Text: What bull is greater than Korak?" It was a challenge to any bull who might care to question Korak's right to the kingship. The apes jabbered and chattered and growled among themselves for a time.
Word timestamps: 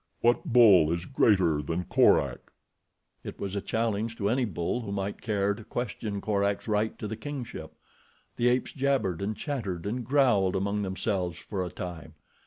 What 0.21 0.45
bull 0.45 0.91
is 0.91 1.05
greater 1.05 1.61
than 1.61 1.83
Korak?" 1.83 2.51
It 3.23 3.39
was 3.39 3.55
a 3.55 3.61
challenge 3.61 4.15
to 4.15 4.29
any 4.29 4.45
bull 4.45 4.81
who 4.81 4.91
might 4.91 5.21
care 5.21 5.53
to 5.53 5.63
question 5.63 6.21
Korak's 6.21 6.67
right 6.67 6.97
to 6.97 7.07
the 7.07 7.15
kingship. 7.15 7.75
The 8.37 8.47
apes 8.49 8.71
jabbered 8.71 9.21
and 9.21 9.37
chattered 9.37 9.85
and 9.85 10.03
growled 10.03 10.55
among 10.55 10.81
themselves 10.81 11.37
for 11.37 11.63
a 11.63 11.69
time. 11.69 12.15